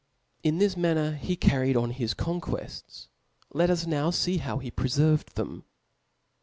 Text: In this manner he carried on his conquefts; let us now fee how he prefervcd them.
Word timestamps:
In 0.41 0.57
this 0.57 0.75
manner 0.75 1.13
he 1.13 1.35
carried 1.35 1.77
on 1.77 1.91
his 1.91 2.15
conquefts; 2.15 3.07
let 3.53 3.69
us 3.69 3.85
now 3.85 4.09
fee 4.09 4.37
how 4.39 4.57
he 4.57 4.71
prefervcd 4.71 5.33
them. 5.35 5.63